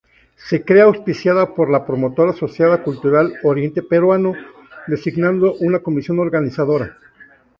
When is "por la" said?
1.53-1.85